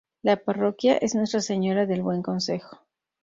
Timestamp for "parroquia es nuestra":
0.35-1.41